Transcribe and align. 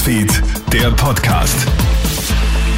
Newsfeed, 0.00 0.42
der 0.72 0.90
Podcast. 0.92 1.66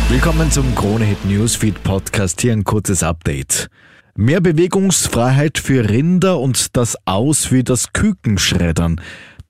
Willkommen 0.09 0.51
zum 0.51 0.75
Kronehit 0.75 1.25
Newsfeed 1.25 1.81
Podcast. 1.85 2.41
Hier 2.41 2.53
ein 2.53 2.65
kurzes 2.65 3.05
Update. 3.05 3.69
Mehr 4.17 4.41
Bewegungsfreiheit 4.41 5.59
für 5.59 5.89
Rinder 5.89 6.41
und 6.41 6.77
das 6.77 6.99
Aus 7.05 7.45
für 7.45 7.63
das 7.63 7.93
Kükenschreddern. 7.93 9.01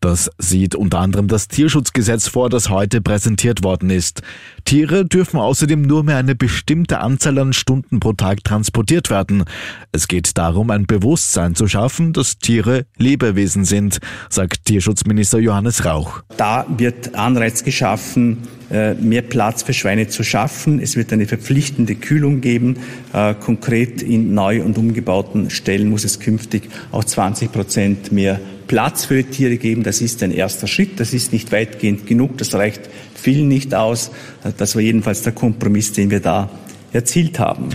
Das 0.03 0.32
sieht 0.37 0.75
unter 0.75 0.98
anderem 0.98 1.29
das 1.29 1.46
Tierschutzgesetz 1.46 2.27
vor, 2.27 2.51
das 2.51 2.71
heute 2.71 3.01
präsentiert 3.01 3.62
worden 3.62 3.89
ist. 3.89 4.23
Tiere 4.64 5.05
dürfen 5.05 5.39
außerdem 5.39 5.80
nur 5.80 6.02
mehr 6.02 6.16
eine 6.16 6.34
bestimmte 6.34 6.98
Anzahl 6.98 7.39
an 7.39 7.52
Stunden 7.52 8.01
pro 8.01 8.12
Tag 8.12 8.43
transportiert 8.43 9.11
werden. 9.11 9.45
Es 9.93 10.09
geht 10.09 10.37
darum, 10.37 10.73
ein 10.73 10.87
Bewusstsein 10.87 11.55
zu 11.55 11.69
schaffen, 11.69 12.12
dass 12.12 12.38
Tiere 12.38 12.84
Lebewesen 12.98 13.65
sind, 13.65 14.01
sagt 14.29 14.65
Tierschutzminister 14.65 15.38
Johannes 15.38 15.84
Rauch. 15.84 16.24
Da 16.37 16.66
wird 16.77 17.15
Anreiz 17.15 17.62
geschaffen, 17.62 18.38
äh, 18.73 18.95
mehr 18.95 19.23
Platz 19.23 19.62
für 19.62 19.73
Schweine 19.73 20.09
zu 20.09 20.24
schaffen. 20.24 20.80
Es 20.80 20.96
wird 20.96 21.12
eine 21.12 21.27
verpflichtende 21.27 21.95
Kühlung 21.95 22.41
geben. 22.41 22.79
Äh, 23.12 23.34
konkret 23.34 24.02
in 24.02 24.34
neu 24.34 24.65
und 24.65 24.79
umgebauten 24.79 25.48
Stellen 25.51 25.91
muss 25.91 26.02
es 26.02 26.19
künftig 26.19 26.71
auch 26.91 27.05
20 27.05 27.52
Prozent 27.52 28.10
mehr 28.10 28.41
Platz 28.72 29.04
für 29.04 29.22
die 29.22 29.24
Tiere 29.24 29.58
geben. 29.58 29.82
Das 29.82 30.00
ist 30.00 30.22
ein 30.22 30.30
erster 30.30 30.66
Schritt. 30.66 30.98
Das 30.98 31.12
ist 31.12 31.30
nicht 31.30 31.52
weitgehend 31.52 32.06
genug. 32.06 32.38
Das 32.38 32.54
reicht 32.54 32.88
vielen 33.14 33.46
nicht 33.46 33.74
aus. 33.74 34.10
Das 34.56 34.74
war 34.74 34.80
jedenfalls 34.80 35.20
der 35.20 35.34
Kompromiss, 35.34 35.92
den 35.92 36.10
wir 36.10 36.20
da 36.20 36.48
erzielt 36.90 37.38
haben. 37.38 37.68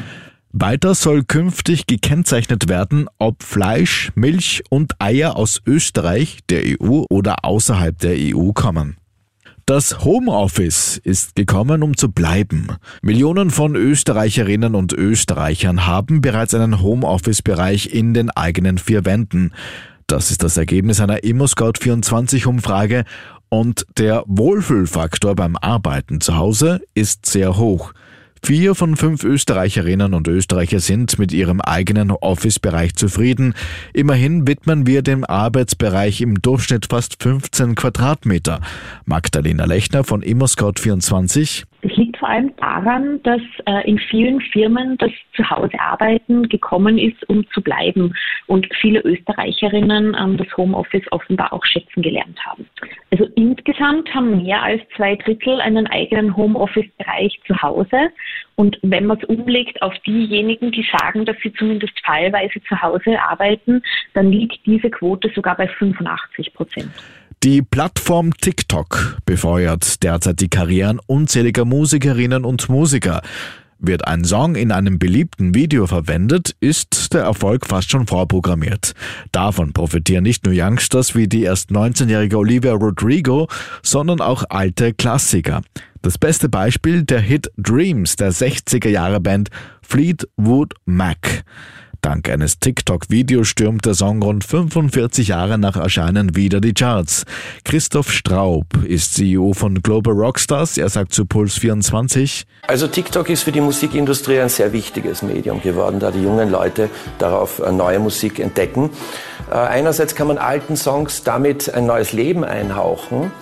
Weiter 0.54 0.96
soll 0.96 1.24
künftig 1.24 1.86
gekennzeichnet 1.86 2.68
werden, 2.68 3.06
ob 3.20 3.44
Fleisch, 3.44 4.12
Milch 4.16 4.64
und 4.72 4.94
Eier 4.98 5.36
aus 5.36 5.62
Österreich, 5.68 6.40
der 6.50 6.64
EU 6.82 7.04
oder 7.12 7.46
außerhalb 7.46 8.00
der 8.00 8.16
EU 8.18 8.54
kommen. 8.54 8.98
Das 9.68 10.04
Homeoffice 10.04 11.00
ist 11.04 11.36
gekommen, 11.36 11.84
um 11.84 11.96
zu 11.96 12.12
bleiben. 12.12 12.70
Millionen 13.04 13.52
von 13.52 13.76
Österreicherinnen 13.76 14.74
und 14.74 14.94
Österreichern 14.94 15.86
haben 15.86 16.22
bereits 16.22 16.56
einen 16.56 16.82
Homeoffice-Bereich 16.82 17.94
in 17.94 18.16
den 18.16 18.32
eigenen 18.32 18.80
vier 18.80 19.06
Wänden. 19.06 19.52
Das 20.08 20.32
ist 20.32 20.42
das 20.42 20.56
Ergebnis 20.56 21.02
einer 21.02 21.18
ImmoScout24-Umfrage 21.18 23.04
und 23.50 23.86
der 23.98 24.24
Wohlfühlfaktor 24.26 25.36
beim 25.36 25.58
Arbeiten 25.58 26.22
zu 26.22 26.38
Hause 26.38 26.80
ist 26.94 27.26
sehr 27.26 27.58
hoch. 27.58 27.92
Vier 28.42 28.74
von 28.74 28.96
fünf 28.96 29.26
Österreicherinnen 29.26 30.14
und 30.14 30.30
Österreicher 30.30 30.80
sind 30.80 31.20
mit 31.20 31.34
ihrem 31.34 31.60
eigenen 31.60 32.12
Office-Bereich 32.12 32.96
zufrieden. 32.96 33.54
Immerhin 33.92 34.48
widmen 34.48 34.88
wir 34.88 35.02
dem 35.02 35.26
Arbeitsbereich 35.26 36.22
im 36.22 36.42
Durchschnitt 36.42 36.86
fast 36.90 37.22
15 37.22 37.76
Quadratmeter. 37.76 38.62
Magdalena 39.04 39.66
Lechner 39.66 40.06
von 40.06 40.24
ImmoScout24 40.24 41.66
vor 42.18 42.30
allem 42.30 42.56
daran, 42.58 43.22
dass 43.24 43.42
äh, 43.66 43.88
in 43.88 44.00
vielen 44.00 44.42
Firmen 44.42 44.98
das 44.98 45.12
Zuhausearbeiten 45.36 46.50
gekommen 46.50 46.98
ist, 46.98 47.28
um 47.30 47.48
zu 47.52 47.62
bleiben 47.62 48.14
und 48.48 48.68
viele 48.80 49.02
Österreicherinnen 49.02 50.16
ähm, 50.20 50.38
das 50.38 50.48
Homeoffice 50.58 51.12
offenbar 51.12 51.54
auch 51.54 51.66
schätzen 51.66 52.02
gelernt 52.02 52.40
haben. 52.46 52.68
Also 53.12 53.28
insgesamt 53.36 54.14
haben 54.14 54.44
mehr 54.44 54.62
als 54.62 54.82
zwei 54.96 55.16
Drittel 55.16 55.62
einen 55.62 55.88
eigenen 55.88 56.36
Homeoffice-Bereich 56.36 57.40
zu 57.46 57.62
Hause 57.62 58.10
und 58.56 58.80
wenn 58.82 59.06
man 59.06 59.20
es 59.20 59.24
umlegt 59.26 59.82
auf 59.84 59.94
diejenigen, 60.00 60.72
die 60.72 60.86
sagen, 60.98 61.26
dass 61.26 61.38
sie 61.44 61.54
zumindest 61.54 61.94
fallweise 62.04 62.60
zu 62.64 62.82
Hause 62.82 63.22
arbeiten, 63.22 63.84
dann 64.14 64.32
liegt 64.32 64.66
diese 64.66 64.90
Quote 64.90 65.30
sogar 65.36 65.56
bei 65.56 65.68
85 65.68 66.54
Prozent. 66.54 66.92
Die 67.44 67.62
Plattform 67.62 68.34
TikTok 68.36 69.18
befeuert 69.26 70.02
derzeit 70.02 70.40
die 70.40 70.50
Karrieren 70.50 71.00
unzähliger 71.06 71.66
Musikerinnen 71.66 72.44
und 72.44 72.68
Musiker. 72.68 73.22
Wird 73.78 74.08
ein 74.08 74.26
Song 74.26 74.56
in 74.56 74.72
einem 74.72 74.98
beliebten 74.98 75.54
Video 75.54 75.86
verwendet, 75.86 76.56
ist 76.62 77.14
der 77.14 77.22
Erfolg 77.22 77.68
fast 77.68 77.92
schon 77.92 78.08
vorprogrammiert. 78.08 78.94
Davon 79.32 79.72
profitieren 79.72 80.24
nicht 80.24 80.46
nur 80.46 80.56
Youngsters 80.58 81.14
wie 81.14 81.28
die 81.28 81.44
erst 81.44 81.70
19-jährige 81.70 82.40
Olivia 82.40 82.74
Rodrigo, 82.74 83.48
sondern 83.84 84.20
auch 84.20 84.44
alte 84.50 84.94
Klassiker. 84.94 85.62
Das 86.02 86.18
beste 86.18 86.50
Beispiel 86.50 87.04
der 87.04 87.20
Hit 87.20 87.52
Dreams 87.56 88.16
der 88.16 88.34
60er 88.34 88.90
Jahre 88.90 89.20
Band 89.20 89.50
Fleetwood 89.84 90.74
Mac. 90.86 91.44
Dank 92.08 92.30
eines 92.30 92.60
TikTok-Videos 92.60 93.50
stürmt 93.50 93.86
der 93.86 93.94
Song 93.94 94.24
rund 94.24 94.46
45 94.46 95.28
Jahre 95.28 95.58
nach 95.58 95.76
Erscheinen 95.76 96.38
wieder 96.38 96.62
die 96.62 96.74
Charts. 96.74 97.26
Christoph 97.66 98.14
Straub 98.14 98.66
ist 98.88 99.16
CEO 99.16 99.52
von 99.52 99.82
Global 99.82 100.14
Rockstars. 100.14 100.78
Er 100.78 100.88
sagt 100.88 101.14
zu 101.14 101.26
Puls 101.26 101.56
24. 101.58 102.46
Also 102.66 102.88
TikTok 102.88 103.30
ist 103.30 103.44
für 103.44 103.52
die 103.52 103.60
Musikindustrie 103.60 104.40
ein 104.40 104.48
sehr 104.48 104.72
wichtiges 104.72 105.22
Medium 105.22 105.62
geworden, 105.62 106.00
da 106.00 106.12
die 106.12 106.24
jungen 106.24 106.50
Leute 106.50 106.90
darauf 107.20 107.60
äh, 107.60 107.74
neue 107.74 108.00
Musik 108.00 108.40
entdecken. 108.40 108.90
Äh, 109.52 109.56
einerseits 109.56 110.16
kann 110.16 110.28
man 110.28 110.38
alten 110.38 110.78
Songs 110.78 111.24
damit 111.24 111.74
ein 111.74 111.88
neues 111.88 112.14
Leben 112.14 112.46
einhauchen. 112.46 113.34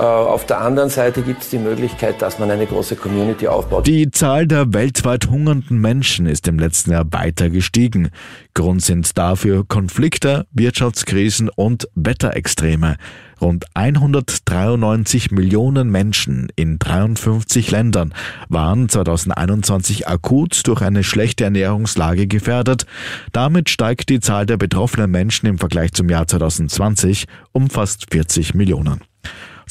Äh, 0.00 0.02
auf 0.02 0.46
der 0.46 0.62
anderen 0.62 0.88
Seite 0.88 1.20
gibt 1.20 1.42
es 1.42 1.50
die 1.50 1.58
Möglichkeit, 1.58 2.22
dass 2.22 2.38
man 2.38 2.50
eine 2.50 2.66
große 2.66 2.96
Community 2.96 3.46
aufbaut. 3.48 3.86
Die 3.86 4.10
Zahl 4.10 4.46
der 4.46 4.72
weltweit 4.72 5.28
hungernden 5.28 5.78
Menschen 5.78 6.24
ist 6.24 6.48
im 6.48 6.58
letzten 6.58 6.92
Jahr 6.92 7.04
weiter 7.10 7.50
gestiegen. 7.50 8.08
Grund 8.54 8.80
sind 8.80 9.18
dafür 9.18 9.66
Konflikte, 9.68 10.46
Wirtschaftskrisen 10.52 11.50
und 11.50 11.86
Wetterextreme. 11.94 12.96
Rund 13.42 13.66
193 13.74 15.32
Millionen 15.32 15.90
Menschen 15.90 16.48
in 16.56 16.78
53 16.78 17.70
Ländern 17.70 18.14
waren 18.48 18.88
2021 18.88 20.08
akut 20.08 20.66
durch 20.66 20.80
eine 20.80 21.04
schlechte 21.04 21.44
Ernährungslage 21.44 22.26
gefährdet. 22.26 22.86
Damit 23.32 23.68
steigt 23.68 24.08
die 24.08 24.20
Zahl 24.20 24.46
der 24.46 24.56
betroffenen 24.56 25.10
Menschen 25.10 25.46
im 25.46 25.58
Vergleich 25.58 25.92
zum 25.92 26.08
Jahr 26.08 26.26
2020 26.26 27.26
um 27.52 27.68
fast 27.68 28.06
40 28.10 28.54
Millionen. 28.54 29.02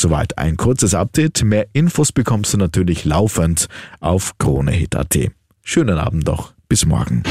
Soweit 0.02 0.38
ein 0.38 0.56
kurzes 0.56 0.94
Update. 0.94 1.44
Mehr 1.44 1.68
Infos 1.74 2.14
bekommst 2.14 2.54
du 2.54 2.58
natürlich 2.58 3.04
laufend 3.04 3.68
auf 4.00 4.38
KroneHit.at. 4.38 5.18
Schönen 5.62 5.98
Abend 5.98 6.26
doch. 6.26 6.54
Bis 6.70 6.86
morgen. 6.86 7.22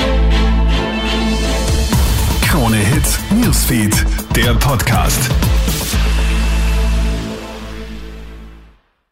KroneHit 2.42 3.20
Newsfeed, 3.42 4.04
der 4.36 4.52
Podcast. 4.54 5.30